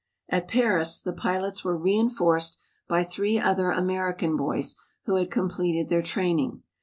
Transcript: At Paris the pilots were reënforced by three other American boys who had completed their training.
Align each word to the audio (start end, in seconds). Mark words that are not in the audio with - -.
At 0.29 0.47
Paris 0.47 0.99
the 0.99 1.13
pilots 1.13 1.63
were 1.63 1.77
reënforced 1.77 2.57
by 2.87 3.03
three 3.03 3.37
other 3.37 3.69
American 3.69 4.35
boys 4.35 4.75
who 5.05 5.13
had 5.17 5.29
completed 5.29 5.89
their 5.89 6.01
training. 6.01 6.63